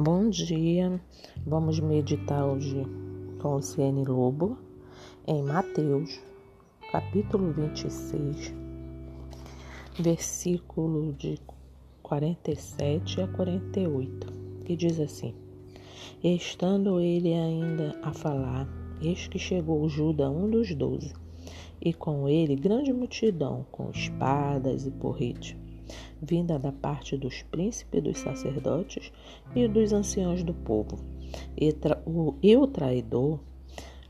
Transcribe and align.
Bom 0.00 0.30
dia, 0.30 1.00
vamos 1.44 1.80
meditar 1.80 2.44
hoje 2.44 2.86
com 3.42 3.56
o 3.56 3.60
CN 3.60 4.04
Lobo 4.04 4.56
em 5.26 5.42
Mateus, 5.42 6.20
capítulo 6.92 7.50
26, 7.50 8.54
versículo 9.98 11.12
de 11.14 11.40
47 12.00 13.22
a 13.22 13.26
48, 13.26 14.32
que 14.64 14.76
diz 14.76 15.00
assim: 15.00 15.34
Estando 16.22 17.00
ele 17.00 17.34
ainda 17.34 17.98
a 18.00 18.12
falar, 18.12 18.68
eis 19.02 19.26
que 19.26 19.36
chegou 19.40 19.88
Judas, 19.88 20.30
um 20.30 20.48
dos 20.48 20.72
doze, 20.76 21.12
e 21.82 21.92
com 21.92 22.28
ele 22.28 22.54
grande 22.54 22.92
multidão, 22.92 23.66
com 23.72 23.90
espadas 23.90 24.86
e 24.86 24.92
porrete 24.92 25.58
vinda 26.20 26.58
da 26.58 26.72
parte 26.72 27.16
dos 27.16 27.42
príncipes 27.42 28.02
dos 28.02 28.18
sacerdotes 28.18 29.12
e 29.54 29.66
dos 29.68 29.92
anciãos 29.92 30.42
do 30.42 30.54
povo. 30.54 30.98
E, 31.56 31.72
tra 31.72 32.02
o, 32.06 32.34
e 32.42 32.56
o 32.56 32.66
traidor 32.66 33.40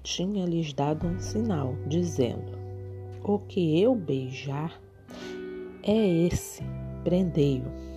tinha-lhes 0.03 0.73
dado 0.73 1.07
um 1.07 1.19
sinal, 1.19 1.75
dizendo: 1.87 2.53
O 3.23 3.39
que 3.39 3.81
eu 3.81 3.95
beijar 3.95 4.81
é 5.83 6.27
esse, 6.27 6.63
prendei-o. 7.05 7.89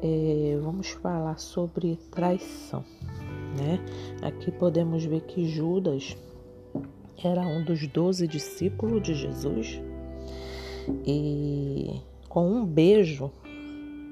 É, 0.00 0.56
vamos 0.62 0.90
falar 0.90 1.38
sobre 1.38 1.96
traição, 2.12 2.84
né? 3.58 3.80
Aqui 4.22 4.52
podemos 4.52 5.04
ver 5.04 5.22
que 5.22 5.48
Judas 5.48 6.16
era 7.22 7.40
um 7.40 7.64
dos 7.64 7.84
doze 7.88 8.28
discípulos 8.28 9.02
de 9.02 9.14
Jesus 9.14 9.80
e 11.04 12.00
com 12.28 12.50
um 12.50 12.64
beijo, 12.64 13.30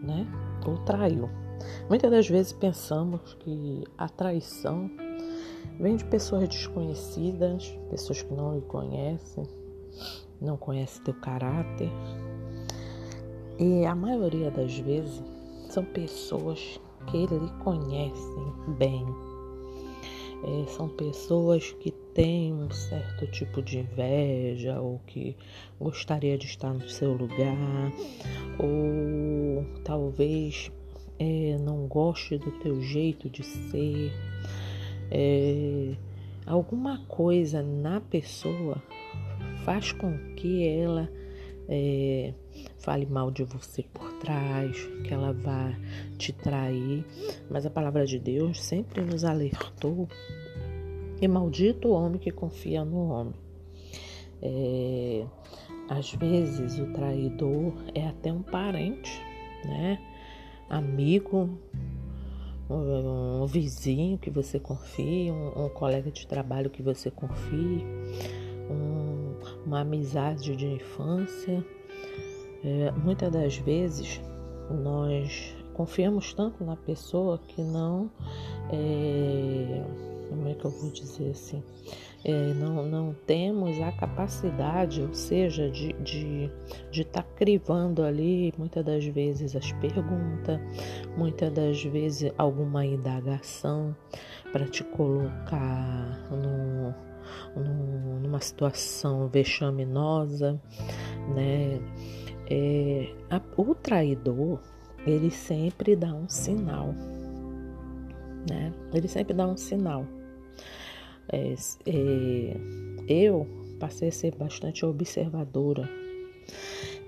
né, 0.02 0.26
o 0.66 0.78
traiu. 0.84 1.28
Muitas 1.88 2.10
das 2.10 2.28
vezes 2.28 2.52
pensamos 2.52 3.34
que 3.34 3.84
a 3.96 4.08
traição 4.08 4.90
vem 5.78 5.96
de 5.96 6.04
pessoas 6.04 6.48
desconhecidas, 6.48 7.68
pessoas 7.90 8.22
que 8.22 8.32
não 8.32 8.54
lhe 8.54 8.62
conhecem, 8.62 9.44
não 10.40 10.56
conhecem 10.56 11.02
teu 11.04 11.14
caráter. 11.14 11.90
E 13.58 13.86
a 13.86 13.94
maioria 13.94 14.50
das 14.50 14.78
vezes 14.78 15.22
são 15.70 15.84
pessoas 15.84 16.80
que 17.06 17.26
lhe 17.26 17.50
conhecem 17.62 18.52
bem. 18.78 19.06
É, 20.44 20.66
são 20.68 20.88
pessoas 20.88 21.72
que 21.80 21.90
tem 22.14 22.52
um 22.52 22.70
certo 22.70 23.26
tipo 23.28 23.62
de 23.62 23.78
inveja 23.78 24.80
ou 24.80 25.00
que 25.06 25.36
gostaria 25.80 26.36
de 26.38 26.46
estar 26.46 26.72
no 26.72 26.88
seu 26.88 27.12
lugar 27.12 27.92
ou 28.58 29.64
talvez 29.82 30.70
é, 31.18 31.56
não 31.58 31.86
goste 31.86 32.38
do 32.38 32.50
teu 32.60 32.80
jeito 32.80 33.28
de 33.28 33.42
ser. 33.42 34.12
É, 35.10 35.94
alguma 36.44 36.98
coisa 37.06 37.62
na 37.62 38.00
pessoa 38.00 38.82
faz 39.64 39.92
com 39.92 40.16
que 40.36 40.66
ela 40.66 41.08
é, 41.68 42.32
fale 42.78 43.06
mal 43.06 43.30
de 43.30 43.44
você 43.44 43.82
por 43.82 44.12
trás, 44.14 44.76
que 45.04 45.12
ela 45.12 45.32
vá 45.32 45.72
te 46.18 46.32
trair, 46.32 47.04
mas 47.50 47.66
a 47.66 47.70
palavra 47.70 48.06
de 48.06 48.18
Deus 48.18 48.62
sempre 48.62 49.02
nos 49.02 49.24
alertou 49.24 50.08
e 51.20 51.26
maldito 51.26 51.88
o 51.88 51.92
homem 51.92 52.18
que 52.18 52.30
confia 52.30 52.84
no 52.84 53.08
homem. 53.08 53.34
É, 54.42 55.24
às 55.88 56.12
vezes 56.12 56.78
o 56.78 56.92
traidor 56.92 57.72
é 57.94 58.06
até 58.06 58.32
um 58.32 58.42
parente, 58.42 59.20
né? 59.64 59.98
Amigo, 60.68 61.58
um, 62.68 63.46
vizinho 63.46 64.18
que 64.18 64.30
você 64.30 64.58
confia, 64.58 65.32
um, 65.32 65.66
um, 65.66 65.68
colega 65.68 66.10
de 66.10 66.26
trabalho 66.26 66.70
que 66.70 66.82
você 66.82 67.10
confia, 67.10 67.86
um, 68.70 69.34
uma 69.64 69.80
amizade 69.80 70.56
de 70.56 70.66
infância. 70.66 71.64
É, 72.64 72.90
muitas 72.92 73.30
das 73.30 73.56
vezes 73.56 74.20
nós 74.70 75.54
confiamos 75.74 76.32
tanto 76.32 76.64
na 76.64 76.74
pessoa 76.74 77.38
que 77.46 77.62
não 77.62 78.10
é, 78.72 79.84
como 80.28 80.48
é 80.48 80.54
que 80.54 80.64
eu 80.64 80.70
vou 80.70 80.90
dizer 80.90 81.30
assim? 81.30 81.62
É, 82.24 82.54
não, 82.54 82.84
não 82.86 83.14
temos 83.26 83.80
a 83.80 83.92
capacidade, 83.92 85.00
ou 85.00 85.14
seja, 85.14 85.70
de 85.70 85.90
estar 85.90 86.02
de, 86.02 86.50
de 86.90 87.04
tá 87.04 87.22
crivando 87.22 88.02
ali 88.02 88.52
muitas 88.58 88.84
das 88.84 89.04
vezes 89.04 89.54
as 89.54 89.70
perguntas, 89.72 90.58
muitas 91.16 91.52
das 91.52 91.82
vezes 91.84 92.32
alguma 92.36 92.84
indagação 92.84 93.94
para 94.52 94.66
te 94.66 94.82
colocar 94.82 96.28
no, 96.30 96.94
numa 97.54 98.40
situação 98.40 99.28
vexaminosa, 99.28 100.60
né? 101.34 101.80
É, 102.48 103.12
a, 103.30 103.40
o 103.56 103.74
traidor, 103.74 104.60
ele 105.06 105.30
sempre 105.30 105.96
dá 105.96 106.12
um 106.14 106.28
sinal, 106.28 106.94
né? 108.48 108.72
Ele 108.92 109.08
sempre 109.08 109.34
dá 109.34 109.46
um 109.46 109.56
sinal. 109.56 110.06
É, 111.28 111.54
é, 111.86 112.56
eu 113.08 113.46
passei 113.80 114.08
a 114.08 114.12
ser 114.12 114.34
bastante 114.34 114.84
observadora. 114.84 115.88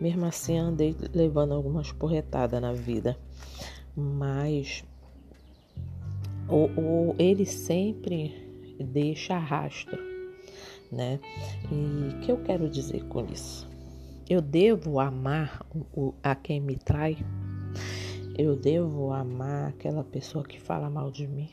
Mesmo 0.01 0.27
assim, 0.27 0.59
andei 0.59 0.95
levando 1.15 1.55
algumas 1.55 1.93
porretadas 1.93 2.61
na 2.61 2.73
vida. 2.73 3.17
Mas 3.97 4.85
o, 6.49 6.67
o, 6.81 7.15
ele 7.19 7.45
sempre 7.45 8.35
deixa 8.81 9.37
rastro, 9.37 9.99
né? 10.91 11.21
E 11.71 12.15
o 12.15 12.21
que 12.21 12.33
eu 12.33 12.39
quero 12.43 12.69
dizer 12.69 13.05
com 13.05 13.25
isso? 13.27 13.69
Eu 14.29 14.41
devo 14.41 15.01
amar 15.01 15.65
o, 15.95 16.15
a 16.23 16.35
quem 16.35 16.61
me 16.61 16.77
trai? 16.77 17.17
Eu 18.37 18.55
devo 18.55 19.13
amar 19.13 19.71
aquela 19.71 20.05
pessoa 20.05 20.45
que 20.45 20.61
fala 20.61 20.89
mal 20.89 21.11
de 21.11 21.27
mim? 21.27 21.51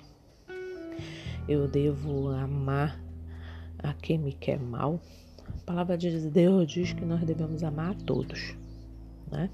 eu 1.47 1.67
devo 1.67 2.29
amar 2.29 2.99
a 3.79 3.93
quem 3.93 4.17
me 4.17 4.33
quer 4.33 4.59
mal. 4.59 4.99
A 5.47 5.65
palavra 5.65 5.97
de 5.97 6.09
Deus 6.29 6.67
diz 6.67 6.93
que 6.93 7.05
nós 7.05 7.23
devemos 7.23 7.63
amar 7.63 7.91
a 7.91 7.93
todos, 7.93 8.55
né? 9.31 9.49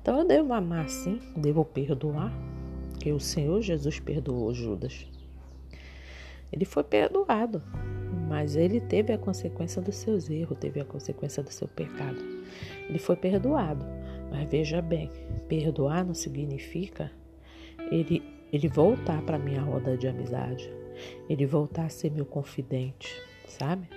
Então 0.00 0.18
eu 0.18 0.26
devo 0.26 0.52
amar 0.54 0.88
sim, 0.88 1.20
devo 1.36 1.64
perdoar, 1.64 2.32
que 2.98 3.12
o 3.12 3.20
Senhor 3.20 3.60
Jesus 3.60 4.00
perdoou 4.00 4.52
Judas. 4.54 5.06
Ele 6.50 6.64
foi 6.64 6.82
perdoado, 6.82 7.62
mas 8.30 8.54
ele 8.54 8.80
teve 8.80 9.12
a 9.12 9.18
consequência 9.18 9.82
dos 9.82 9.96
seus 9.96 10.30
erros, 10.30 10.56
teve 10.56 10.80
a 10.80 10.84
consequência 10.84 11.42
do 11.42 11.50
seu 11.50 11.66
pecado. 11.66 12.16
Ele 12.88 12.98
foi 13.00 13.16
perdoado, 13.16 13.84
mas 14.30 14.48
veja 14.48 14.80
bem, 14.80 15.10
perdoar 15.48 16.06
não 16.06 16.14
significa 16.14 17.10
ele, 17.90 18.22
ele 18.52 18.68
voltar 18.68 19.20
para 19.22 19.36
minha 19.36 19.60
roda 19.60 19.96
de 19.96 20.06
amizade, 20.06 20.72
ele 21.28 21.44
voltar 21.44 21.86
a 21.86 21.88
ser 21.88 22.12
meu 22.12 22.24
confidente, 22.24 23.20
sabe? 23.48 23.88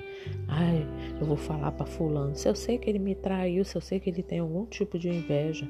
Ai, 0.48 0.88
eu 1.20 1.28
vou 1.28 1.38
falar 1.38 1.72
para 1.74 1.86
fulano. 1.86 2.36
Se 2.36 2.48
eu 2.48 2.56
sei 2.56 2.80
que 2.80 2.90
ele 2.90 3.00
me 3.00 3.14
traiu, 3.14 3.64
se 3.64 3.76
eu 3.76 3.82
sei 3.82 4.00
que 4.00 4.10
ele 4.10 4.24
tem 4.24 4.40
algum 4.40 4.66
tipo 4.66 4.98
de 4.98 5.10
inveja, 5.10 5.68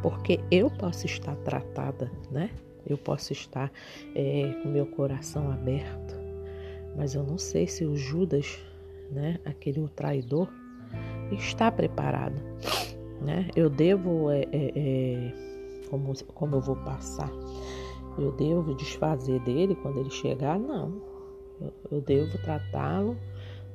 porque 0.00 0.40
eu 0.50 0.70
posso 0.70 1.04
estar 1.04 1.36
tratada, 1.36 2.10
né? 2.30 2.50
Eu 2.86 2.96
posso 2.96 3.32
estar 3.32 3.70
é, 4.14 4.54
com 4.62 4.70
meu 4.70 4.86
coração 4.86 5.50
aberto, 5.50 6.19
mas 6.96 7.14
eu 7.14 7.22
não 7.22 7.38
sei 7.38 7.66
se 7.66 7.84
o 7.84 7.96
Judas, 7.96 8.58
né, 9.10 9.38
aquele 9.44 9.86
traidor, 9.88 10.48
está 11.32 11.70
preparado, 11.70 12.40
né? 13.20 13.48
Eu 13.54 13.70
devo, 13.70 14.30
é, 14.30 14.42
é, 14.52 14.72
é 14.76 15.32
como, 15.88 16.12
como 16.34 16.56
eu 16.56 16.60
vou 16.60 16.76
passar 16.76 17.30
eu 18.18 18.32
devo 18.32 18.74
desfazer 18.74 19.40
dele 19.40 19.74
quando 19.74 20.00
ele 20.00 20.10
chegar? 20.10 20.58
Não. 20.58 21.00
Eu, 21.60 21.72
eu 21.90 22.00
devo 22.00 22.38
tratá-lo 22.38 23.16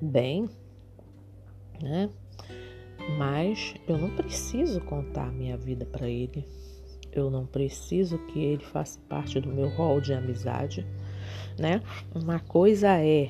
bem, 0.01 0.49
né? 1.81 2.09
Mas 3.17 3.75
eu 3.87 3.97
não 3.97 4.15
preciso 4.15 4.81
contar 4.81 5.27
a 5.27 5.31
minha 5.31 5.57
vida 5.57 5.85
para 5.85 6.09
ele. 6.09 6.47
Eu 7.11 7.29
não 7.29 7.45
preciso 7.45 8.17
que 8.27 8.39
ele 8.39 8.63
faça 8.63 8.99
parte 9.07 9.39
do 9.39 9.49
meu 9.49 9.69
rol 9.69 10.01
de 10.01 10.13
amizade, 10.13 10.85
né? 11.57 11.81
Uma 12.13 12.39
coisa 12.39 12.97
é 12.99 13.29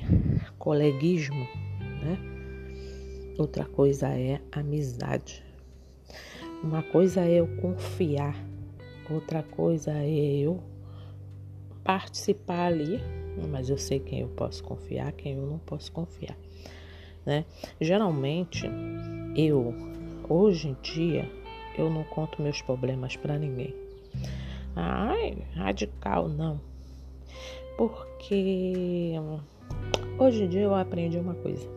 coleguismo, 0.58 1.46
né? 2.02 2.18
Outra 3.38 3.64
coisa 3.64 4.08
é 4.08 4.40
amizade. 4.52 5.44
Uma 6.62 6.82
coisa 6.82 7.20
é 7.20 7.34
eu 7.34 7.46
confiar, 7.58 8.34
outra 9.10 9.42
coisa 9.42 9.92
é 9.92 10.38
eu 10.38 10.62
participar 11.84 12.66
ali, 12.66 13.00
mas 13.48 13.68
eu 13.68 13.78
sei 13.78 14.00
quem 14.00 14.20
eu 14.20 14.28
posso 14.28 14.64
confiar, 14.64 15.12
quem 15.12 15.34
eu 15.34 15.46
não 15.46 15.58
posso 15.58 15.92
confiar, 15.92 16.36
né? 17.24 17.44
Geralmente, 17.80 18.66
eu, 19.36 19.74
hoje 20.28 20.68
em 20.68 20.76
dia, 20.82 21.30
eu 21.76 21.90
não 21.90 22.02
conto 22.04 22.42
meus 22.42 22.62
problemas 22.62 23.16
para 23.16 23.38
ninguém. 23.38 23.74
ai, 24.74 25.36
radical, 25.54 26.28
não. 26.28 26.60
Porque 27.76 29.12
hoje 30.18 30.44
em 30.44 30.48
dia 30.48 30.62
eu 30.62 30.74
aprendi 30.74 31.18
uma 31.18 31.34
coisa. 31.34 31.68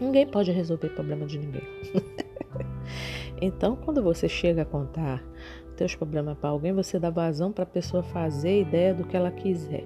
Ninguém 0.00 0.26
pode 0.26 0.50
resolver 0.50 0.88
problema 0.90 1.26
de 1.26 1.38
ninguém. 1.38 1.62
então, 3.40 3.76
quando 3.76 4.02
você 4.02 4.28
chega 4.28 4.62
a 4.62 4.64
contar 4.64 5.22
teus 5.76 5.94
problemas 5.94 6.36
para 6.38 6.50
alguém, 6.50 6.72
você 6.72 6.98
dá 6.98 7.10
vazão 7.10 7.52
para 7.52 7.64
a 7.64 7.66
pessoa 7.66 8.02
fazer 8.02 8.60
ideia 8.60 8.94
do 8.94 9.04
que 9.04 9.16
ela 9.16 9.30
quiser. 9.30 9.84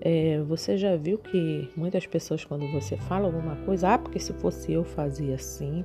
É, 0.00 0.40
você 0.42 0.78
já 0.78 0.96
viu 0.96 1.18
que 1.18 1.68
muitas 1.76 2.06
pessoas, 2.06 2.44
quando 2.44 2.66
você 2.72 2.96
fala 2.96 3.26
alguma 3.26 3.56
coisa, 3.66 3.94
ah, 3.94 3.98
porque 3.98 4.18
se 4.18 4.32
fosse 4.34 4.72
eu 4.72 4.82
fazia 4.82 5.34
assim, 5.34 5.84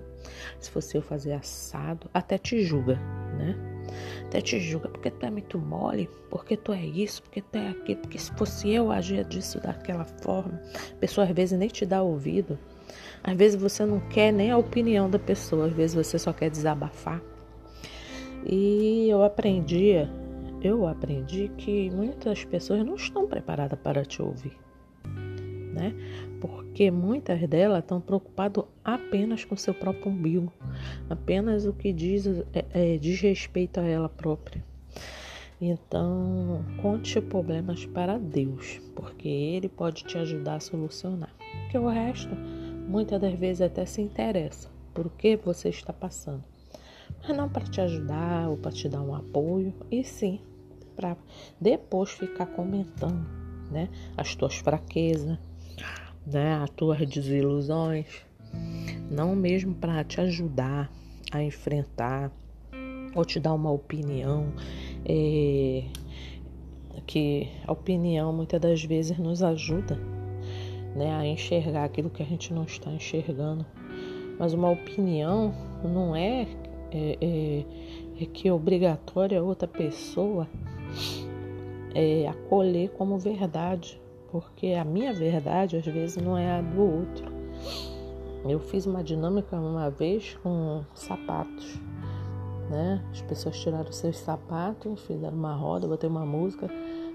se 0.57 0.71
fosse 0.71 0.95
eu 0.95 1.01
fazia 1.01 1.37
assado, 1.37 2.09
até 2.13 2.37
te 2.37 2.61
julga, 2.61 2.95
né? 3.37 3.74
Até 4.25 4.41
te 4.41 4.59
julga 4.59 4.89
porque 4.89 5.11
tu 5.11 5.25
é 5.25 5.29
muito 5.29 5.57
mole, 5.57 6.09
porque 6.29 6.57
tu 6.57 6.73
é 6.73 6.85
isso, 6.85 7.21
porque 7.23 7.41
tu 7.41 7.57
é 7.57 7.69
aquilo, 7.69 8.01
porque 8.01 8.17
se 8.17 8.31
fosse 8.33 8.69
eu 8.71 8.91
agir 8.91 9.23
disso 9.25 9.59
daquela 9.59 10.05
forma. 10.05 10.61
A 10.91 10.95
pessoa 10.99 11.25
às 11.25 11.33
vezes 11.33 11.57
nem 11.57 11.67
te 11.67 11.85
dá 11.85 12.01
ouvido. 12.01 12.57
Às 13.23 13.35
vezes 13.35 13.61
você 13.61 13.85
não 13.85 13.99
quer 14.09 14.31
nem 14.31 14.51
a 14.51 14.57
opinião 14.57 15.09
da 15.09 15.19
pessoa, 15.19 15.67
às 15.67 15.73
vezes 15.73 15.95
você 15.95 16.19
só 16.19 16.33
quer 16.33 16.49
desabafar. 16.49 17.21
E 18.45 19.07
eu 19.09 19.23
aprendi 19.23 20.07
eu 20.67 20.87
aprendi 20.87 21.51
que 21.57 21.91
muitas 21.91 22.43
pessoas 22.43 22.83
não 22.83 22.95
estão 22.95 23.27
preparadas 23.27 23.77
para 23.77 24.03
te 24.03 24.19
ouvir, 24.19 24.57
né? 25.75 25.93
Porque 26.39 26.89
muitas 26.89 27.47
delas 27.47 27.79
estão 27.79 27.99
preocupadas 27.99 28.63
apenas 28.83 29.43
com 29.43 29.55
seu 29.55 29.73
próprio 29.73 30.11
umbigo, 30.11 30.51
apenas 31.09 31.65
o 31.65 31.73
que 31.73 31.91
diz, 31.91 32.25
é, 32.53 32.65
é, 32.73 32.97
diz 32.97 33.19
respeito 33.19 33.79
a 33.79 33.83
ela 33.83 34.09
própria. 34.09 34.63
Então, 35.59 36.65
conte 36.81 37.21
problemas 37.21 37.85
para 37.85 38.17
Deus, 38.17 38.81
porque 38.95 39.27
Ele 39.27 39.69
pode 39.69 40.03
te 40.03 40.17
ajudar 40.17 40.55
a 40.55 40.59
solucionar. 40.59 41.33
Porque 41.61 41.77
o 41.77 41.87
resto, 41.87 42.35
muitas 42.87 43.21
das 43.21 43.33
vezes, 43.33 43.61
até 43.61 43.85
se 43.85 44.01
interessa 44.01 44.69
por 44.93 45.09
que 45.11 45.35
você 45.37 45.69
está 45.69 45.93
passando. 45.93 46.43
Mas 47.21 47.35
não 47.35 47.47
para 47.47 47.65
te 47.65 47.79
ajudar 47.79 48.49
ou 48.49 48.57
para 48.57 48.71
te 48.71 48.89
dar 48.89 49.01
um 49.01 49.15
apoio, 49.15 49.73
e 49.89 50.03
sim 50.03 50.41
para 50.95 51.17
depois 51.59 52.11
ficar 52.11 52.45
comentando, 52.47 53.25
né, 53.69 53.89
as 54.15 54.35
tuas 54.35 54.55
fraquezas, 54.55 55.37
né, 56.25 56.55
as 56.55 56.69
tuas 56.71 56.99
desilusões, 57.07 58.05
não 59.09 59.35
mesmo 59.35 59.73
para 59.75 60.03
te 60.03 60.19
ajudar 60.21 60.91
a 61.31 61.43
enfrentar 61.43 62.31
ou 63.13 63.23
te 63.23 63.39
dar 63.39 63.53
uma 63.53 63.71
opinião, 63.71 64.51
é, 65.05 65.83
que 67.05 67.47
a 67.65 67.71
opinião 67.71 68.33
muitas 68.33 68.59
das 68.59 68.83
vezes 68.83 69.17
nos 69.17 69.43
ajuda, 69.43 69.97
né, 70.95 71.13
a 71.15 71.25
enxergar 71.25 71.85
aquilo 71.85 72.09
que 72.09 72.23
a 72.23 72.25
gente 72.25 72.53
não 72.53 72.63
está 72.63 72.91
enxergando. 72.91 73.65
Mas 74.37 74.53
uma 74.53 74.69
opinião 74.69 75.53
não 75.83 76.15
é, 76.15 76.47
é, 76.91 77.17
é, 77.21 77.65
é 78.21 78.25
que 78.25 78.47
é 78.47 78.53
obrigatória 78.53 79.41
outra 79.41 79.67
pessoa 79.67 80.47
é, 81.93 82.27
acolher 82.27 82.89
como 82.89 83.17
verdade, 83.17 83.99
porque 84.31 84.67
a 84.67 84.83
minha 84.83 85.13
verdade 85.13 85.77
às 85.77 85.85
vezes 85.85 86.17
não 86.17 86.37
é 86.37 86.59
a 86.59 86.61
do 86.61 86.81
outro. 86.81 87.25
Eu 88.47 88.59
fiz 88.59 88.85
uma 88.85 89.03
dinâmica 89.03 89.55
uma 89.55 89.89
vez 89.89 90.37
com 90.43 90.83
sapatos, 90.93 91.79
né? 92.69 93.03
As 93.11 93.21
pessoas 93.21 93.59
tiraram 93.59 93.91
seus 93.91 94.17
sapatos, 94.19 95.01
fizeram 95.01 95.35
uma 95.35 95.55
roda, 95.55 95.87
botei 95.87 96.07
uma 96.07 96.25
música, 96.25 96.69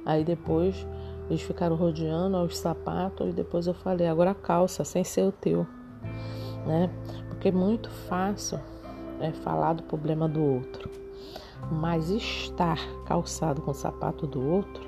aí 0.04 0.24
depois 0.24 0.86
eles 1.28 1.42
ficaram 1.42 1.76
rodeando 1.76 2.36
os 2.42 2.58
sapatos 2.58 3.28
e 3.28 3.32
depois 3.32 3.68
eu 3.68 3.74
falei, 3.74 4.08
agora 4.08 4.34
calça, 4.34 4.82
sem 4.82 5.04
ser 5.04 5.22
o 5.22 5.30
teu, 5.30 5.64
né? 6.66 6.90
Porque 7.28 7.48
é 7.48 7.52
muito 7.52 7.88
fácil 7.88 8.58
é, 9.20 9.30
falar 9.30 9.74
do 9.74 9.84
problema 9.84 10.28
do 10.28 10.42
outro. 10.42 10.90
Mas 11.70 12.10
estar 12.10 12.78
calçado 13.06 13.62
com 13.62 13.70
o 13.70 13.74
sapato 13.74 14.26
do 14.26 14.44
outro, 14.44 14.82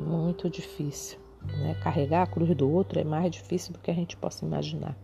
muito 0.00 0.50
difícil. 0.50 1.23
Né? 1.46 1.76
Carregar 1.82 2.22
a 2.22 2.26
cruz 2.26 2.54
do 2.54 2.70
outro 2.70 2.98
é 3.00 3.04
mais 3.04 3.30
difícil 3.30 3.72
do 3.72 3.78
que 3.78 3.90
a 3.90 3.94
gente 3.94 4.16
possa 4.16 4.44
imaginar. 4.44 4.96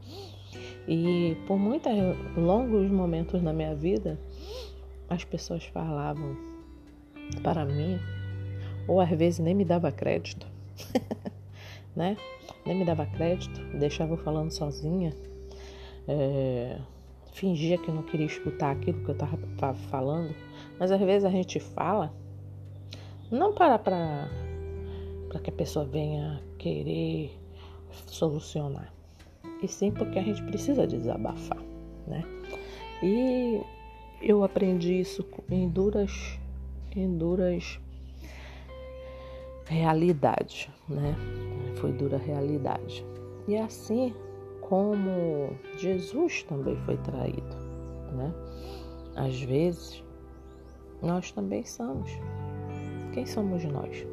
E 0.89 1.37
por 1.47 1.59
muitos 1.59 1.93
longos 2.37 2.91
momentos 2.91 3.43
na 3.43 3.53
minha 3.53 3.75
vida, 3.75 4.19
as 5.09 5.25
pessoas 5.25 5.65
falavam 5.67 6.37
para 7.43 7.65
mim, 7.65 7.99
ou 8.89 9.01
às 9.01 9.11
vezes 9.11 9.39
nem 9.39 9.55
me 9.55 9.65
dava 9.65 9.93
crédito, 9.93 10.47
né? 11.95 12.17
Nem 12.67 12.77
me 12.77 12.85
dava 12.85 13.07
crédito, 13.07 13.61
deixava 13.79 14.15
eu 14.15 14.17
falando 14.17 14.51
sozinha. 14.51 15.15
É, 16.09 16.79
fingia 17.33 17.79
que 17.79 17.91
não 17.91 18.03
queria 18.03 18.27
escutar 18.27 18.73
aquilo 18.73 19.05
que 19.05 19.11
eu 19.11 19.15
estava 19.15 19.75
falando, 19.91 20.35
mas 20.79 20.91
às 20.91 21.01
vezes 21.01 21.25
a 21.25 21.31
gente 21.31 21.61
fala 21.61 22.13
não 23.31 23.55
para 23.55 23.79
para 23.79 24.29
para 25.31 25.39
que 25.39 25.49
a 25.49 25.53
pessoa 25.53 25.85
venha 25.85 26.43
querer 26.59 27.31
solucionar, 28.07 28.93
e 29.63 29.69
sim 29.69 29.91
porque 29.93 30.19
a 30.19 30.23
gente 30.23 30.43
precisa 30.43 30.87
desabafar, 30.87 31.63
né? 32.07 32.23
E 33.03 33.61
eu 34.21 34.45
aprendi 34.45 35.01
isso 35.01 35.25
em 35.49 35.69
duras 35.69 36.39
em 36.95 37.17
duras 37.17 37.81
realidades, 39.67 40.69
né? 40.89 41.15
Foi 41.77 41.93
dura 41.93 42.19
realidade. 42.19 43.07
E 43.47 43.57
assim 43.57 44.13
como 44.61 45.57
Jesus 45.79 46.43
também 46.43 46.77
foi 46.85 46.97
traído, 46.99 47.57
né? 48.13 48.35
Às 49.15 49.41
vezes, 49.41 50.03
nós 51.01 51.31
também 51.31 51.65
somos. 51.65 52.11
Quem 53.13 53.27
somos 53.27 53.65
nós 53.65 54.05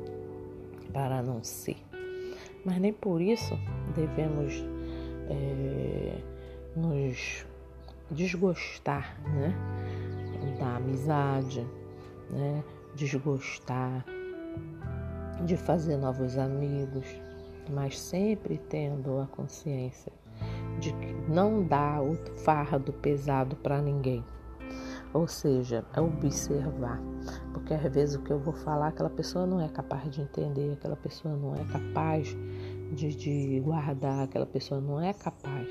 para 0.97 1.21
não 1.21 1.43
ser? 1.43 1.77
Mas 2.65 2.79
nem 2.79 2.91
por 2.91 3.21
isso 3.21 3.55
devemos 3.93 4.65
é, 5.29 6.19
nos 6.75 7.45
desgostar, 8.09 9.15
né? 9.23 9.53
Da 10.57 10.77
amizade, 10.77 11.63
né? 12.31 12.63
Desgostar 12.95 14.03
de 15.45 15.55
fazer 15.55 15.97
novos 15.97 16.35
amigos, 16.35 17.05
mas 17.69 17.99
sempre 17.99 18.57
tendo 18.57 19.19
a 19.19 19.27
consciência 19.27 20.11
de 20.79 20.95
não 21.29 21.63
dar 21.63 22.01
o 22.01 22.15
fardo 22.37 22.91
pesado 22.91 23.55
para 23.57 23.79
ninguém. 23.83 24.25
Ou 25.13 25.27
seja, 25.27 25.85
é 25.93 26.01
observar. 26.01 26.99
Porque 27.67 27.85
às 27.85 27.93
vezes 27.93 28.15
o 28.15 28.21
que 28.21 28.31
eu 28.31 28.39
vou 28.39 28.53
falar, 28.53 28.87
aquela 28.87 29.09
pessoa 29.09 29.45
não 29.45 29.59
é 29.59 29.67
capaz 29.67 30.09
de 30.09 30.21
entender, 30.21 30.71
aquela 30.71 30.95
pessoa 30.95 31.35
não 31.35 31.53
é 31.53 31.65
capaz 31.65 32.33
de, 32.93 33.13
de 33.13 33.59
guardar, 33.59 34.23
aquela 34.23 34.45
pessoa 34.45 34.79
não 34.79 35.01
é 35.01 35.13
capaz. 35.13 35.67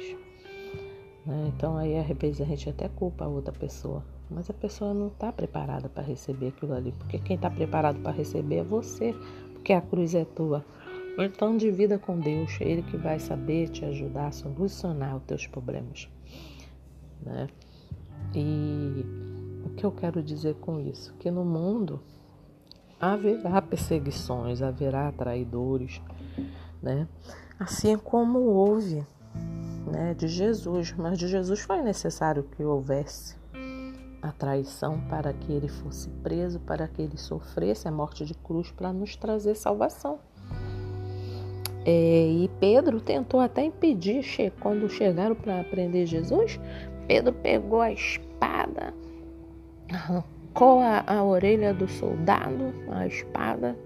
Né? 1.24 1.46
Então 1.48 1.78
aí 1.78 1.98
às 1.98 2.06
vezes 2.06 2.42
a 2.42 2.44
gente 2.44 2.68
até 2.68 2.86
culpa 2.86 3.24
a 3.24 3.28
outra 3.28 3.50
pessoa. 3.50 4.04
Mas 4.30 4.50
a 4.50 4.52
pessoa 4.52 4.92
não 4.92 5.06
está 5.06 5.32
preparada 5.32 5.88
para 5.88 6.02
receber 6.02 6.48
aquilo 6.48 6.74
ali. 6.74 6.92
Porque 6.92 7.18
quem 7.18 7.36
está 7.36 7.48
preparado 7.48 7.98
para 8.02 8.12
receber 8.12 8.56
é 8.56 8.62
você, 8.62 9.14
porque 9.54 9.72
a 9.72 9.80
cruz 9.80 10.14
é 10.14 10.26
tua. 10.26 10.62
Então 11.18 11.56
divida 11.56 11.98
com 11.98 12.20
Deus, 12.20 12.58
Ele 12.60 12.82
que 12.82 12.98
vai 12.98 13.18
saber 13.18 13.70
te 13.70 13.86
ajudar 13.86 14.26
a 14.26 14.32
solucionar 14.32 15.16
os 15.16 15.22
teus 15.22 15.46
problemas. 15.46 16.10
Né? 17.22 17.48
E 18.34 19.02
o 19.66 19.70
que 19.70 19.84
eu 19.84 19.92
quero 19.92 20.22
dizer 20.22 20.54
com 20.56 20.80
isso? 20.80 21.12
Que 21.18 21.30
no 21.30 21.44
mundo 21.44 22.00
haverá 23.00 23.60
perseguições, 23.60 24.62
haverá 24.62 25.12
traidores, 25.12 26.00
né? 26.82 27.06
Assim 27.58 27.96
como 27.96 28.38
houve 28.38 29.04
né, 29.86 30.14
de 30.14 30.28
Jesus, 30.28 30.92
mas 30.96 31.18
de 31.18 31.26
Jesus 31.28 31.60
foi 31.60 31.82
necessário 31.82 32.44
que 32.44 32.62
houvesse 32.62 33.36
a 34.22 34.32
traição 34.32 35.00
para 35.08 35.32
que 35.32 35.52
ele 35.52 35.68
fosse 35.68 36.08
preso, 36.22 36.58
para 36.60 36.88
que 36.88 37.02
ele 37.02 37.16
sofresse 37.16 37.86
a 37.86 37.92
morte 37.92 38.24
de 38.24 38.34
cruz 38.34 38.70
para 38.70 38.92
nos 38.92 39.16
trazer 39.16 39.54
salvação. 39.54 40.18
É, 41.84 42.26
e 42.26 42.50
Pedro 42.58 43.00
tentou 43.00 43.38
até 43.38 43.64
impedir, 43.64 44.24
quando 44.60 44.88
chegaram 44.88 45.36
para 45.36 45.62
prender 45.64 46.06
Jesus, 46.06 46.58
Pedro 47.06 47.32
pegou 47.32 47.80
a 47.80 47.92
espada, 47.92 48.92
arrancou 49.92 50.80
a, 50.80 51.04
a 51.06 51.24
orelha 51.24 51.72
do 51.72 51.88
soldado, 51.88 52.72
a 52.90 53.06
espada, 53.06 53.76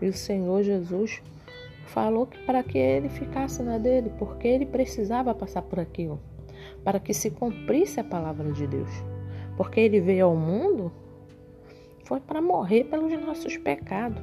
e 0.00 0.08
o 0.08 0.12
Senhor 0.12 0.62
Jesus 0.62 1.22
falou 1.86 2.26
que 2.26 2.38
para 2.44 2.62
que 2.62 2.78
ele 2.78 3.08
ficasse 3.08 3.62
na 3.62 3.78
dele, 3.78 4.10
porque 4.18 4.48
ele 4.48 4.66
precisava 4.66 5.34
passar 5.34 5.62
por 5.62 5.78
aquilo, 5.78 6.18
para 6.82 6.98
que 6.98 7.12
se 7.12 7.30
cumprisse 7.30 8.00
a 8.00 8.04
palavra 8.04 8.50
de 8.52 8.66
Deus. 8.66 8.90
Porque 9.56 9.80
ele 9.80 10.00
veio 10.00 10.26
ao 10.26 10.36
mundo 10.36 10.90
foi 12.04 12.20
para 12.20 12.40
morrer 12.40 12.84
pelos 12.84 13.12
nossos 13.20 13.56
pecados. 13.56 14.22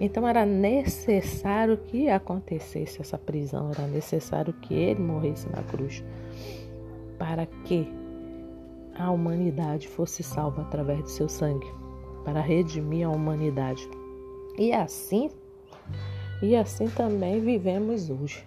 Então 0.00 0.26
era 0.26 0.46
necessário 0.46 1.76
que 1.76 2.08
acontecesse 2.08 3.00
essa 3.00 3.18
prisão, 3.18 3.70
era 3.70 3.86
necessário 3.86 4.52
que 4.52 4.74
ele 4.74 5.00
morresse 5.00 5.48
na 5.48 5.62
cruz 5.62 6.04
para 7.18 7.46
que 7.64 7.92
a 8.98 9.10
humanidade 9.10 9.88
fosse 9.88 10.22
salva 10.22 10.62
através 10.62 11.02
do 11.02 11.08
seu 11.08 11.28
sangue, 11.28 11.66
para 12.24 12.40
redimir 12.40 13.06
a 13.06 13.10
humanidade. 13.10 13.88
E 14.58 14.72
assim, 14.72 15.30
e 16.42 16.56
assim 16.56 16.88
também 16.88 17.40
vivemos 17.40 18.10
hoje. 18.10 18.46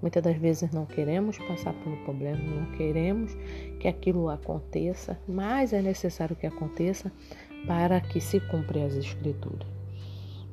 Muitas 0.00 0.22
das 0.22 0.36
vezes 0.36 0.70
não 0.70 0.84
queremos 0.84 1.38
passar 1.38 1.72
pelo 1.74 1.96
problema, 2.04 2.38
não 2.38 2.72
queremos 2.72 3.34
que 3.80 3.88
aquilo 3.88 4.28
aconteça, 4.28 5.18
mas 5.26 5.72
é 5.72 5.80
necessário 5.80 6.36
que 6.36 6.46
aconteça 6.46 7.10
para 7.66 8.00
que 8.00 8.20
se 8.20 8.40
cumpra 8.40 8.84
as 8.84 8.94
escrituras. 8.94 9.66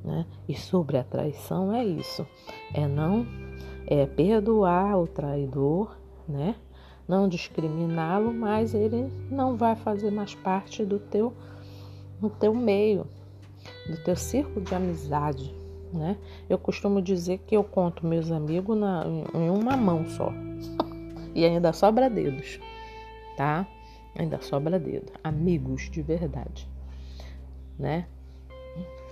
Né? 0.04 0.26
E 0.48 0.56
sobre 0.56 0.98
a 0.98 1.04
traição 1.04 1.74
é 1.74 1.84
isso, 1.84 2.26
é 2.74 2.88
não 2.88 3.26
é 3.86 4.06
perdoar 4.06 4.98
o 4.98 5.08
traidor, 5.08 5.98
né? 6.28 6.56
Não 7.12 7.28
discriminá-lo, 7.28 8.34
mas 8.34 8.74
ele 8.74 9.12
não 9.30 9.58
vai 9.58 9.76
fazer 9.76 10.10
mais 10.10 10.34
parte 10.34 10.86
do 10.86 10.98
teu, 10.98 11.34
do 12.22 12.30
teu 12.30 12.56
meio, 12.56 13.06
do 13.86 13.98
teu 13.98 14.16
círculo 14.16 14.62
de 14.62 14.74
amizade, 14.74 15.54
né? 15.92 16.16
Eu 16.50 16.58
costumo 16.58 17.02
dizer 17.02 17.40
que 17.40 17.54
eu 17.54 17.66
conto 17.66 18.08
meus 18.08 18.32
amigos 18.32 18.78
na, 18.78 19.04
em 19.34 19.50
uma 19.50 19.76
mão 19.76 20.08
só. 20.08 20.32
e 21.36 21.44
ainda 21.44 21.74
sobra 21.74 22.10
dedos, 22.10 22.62
tá? 23.36 23.68
Ainda 24.16 24.40
sobra 24.40 24.80
dedo. 24.80 25.12
Amigos 25.22 25.90
de 25.92 26.02
verdade, 26.02 26.66
né? 27.78 28.08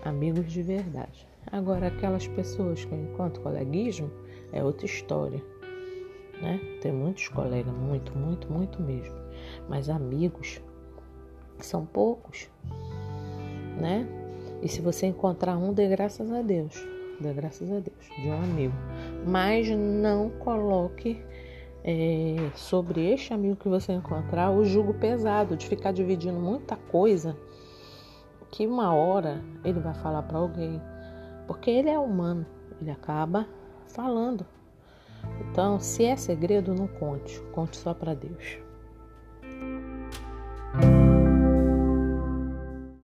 Amigos 0.05 0.49
de 0.49 0.61
verdade. 0.61 1.27
Agora, 1.51 1.87
aquelas 1.87 2.25
pessoas 2.29 2.85
que 2.85 2.95
enquanto 2.95 3.41
coleguismo 3.41 4.09
é 4.53 4.63
outra 4.63 4.85
história, 4.85 5.43
né? 6.41 6.59
Tem 6.81 6.91
muitos 6.91 7.27
colegas, 7.27 7.73
muito, 7.73 8.17
muito, 8.17 8.51
muito 8.51 8.81
mesmo. 8.81 9.15
Mas 9.67 9.89
amigos 9.89 10.61
são 11.59 11.85
poucos, 11.85 12.49
né? 13.79 14.07
E 14.61 14.67
se 14.67 14.81
você 14.81 15.07
encontrar 15.07 15.57
um, 15.57 15.73
dê 15.73 15.87
graças 15.87 16.31
a 16.31 16.41
Deus. 16.41 16.85
Dê 17.19 17.33
graças 17.33 17.69
a 17.71 17.79
Deus, 17.79 18.05
de 18.21 18.27
um 18.27 18.43
amigo. 18.43 18.73
Mas 19.25 19.69
não 19.69 20.29
coloque 20.29 21.21
é, 21.83 22.35
sobre 22.55 23.13
este 23.13 23.33
amigo 23.33 23.55
que 23.55 23.69
você 23.69 23.93
encontrar 23.93 24.51
o 24.51 24.63
jugo 24.65 24.93
pesado 24.93 25.55
de 25.55 25.67
ficar 25.67 25.91
dividindo 25.91 26.39
muita 26.39 26.75
coisa 26.75 27.37
que 28.51 28.65
uma 28.65 28.93
hora 28.93 29.41
ele 29.63 29.79
vai 29.79 29.93
falar 29.93 30.23
para 30.23 30.37
alguém. 30.37 30.81
Porque 31.47 31.69
ele 31.69 31.89
é 31.89 31.97
humano, 31.97 32.45
ele 32.79 32.91
acaba 32.91 33.47
falando. 33.87 34.45
Então, 35.41 35.79
se 35.79 36.05
é 36.05 36.15
segredo, 36.15 36.73
não 36.73 36.87
conte, 36.87 37.39
conte 37.51 37.77
só 37.77 37.93
para 37.93 38.13
Deus. 38.13 38.59